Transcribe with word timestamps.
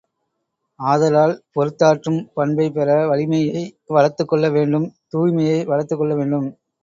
ஆதலால் 0.79 1.33
பொறுத்தாற்றும் 1.51 2.17
பண்பைப் 2.33 2.73
பெற 2.73 2.95
வலிமையை 3.07 3.63
வளர்த்துக்கொள்ள 3.89 4.49
வேண்டும் 4.49 4.87
தூய்மையை 5.13 5.59
வளர்த்துக்கொள்ள 5.65 6.15
வேண்டும். 6.15 6.49